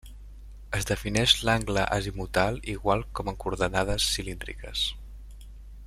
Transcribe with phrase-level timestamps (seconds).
[0.77, 4.89] Es defineix l'angle azimutal igual com en coordenades cilíndriques.